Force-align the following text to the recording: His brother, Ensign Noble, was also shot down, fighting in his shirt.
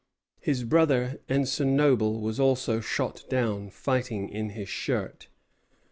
His 0.39 0.63
brother, 0.63 1.19
Ensign 1.29 1.75
Noble, 1.75 2.21
was 2.21 2.39
also 2.39 2.79
shot 2.79 3.23
down, 3.29 3.69
fighting 3.69 4.29
in 4.29 4.49
his 4.49 4.67
shirt. 4.67 5.27